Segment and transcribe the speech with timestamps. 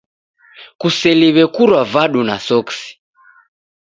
[0.79, 2.89] Kuseliw'e kurwa vadu na soksi.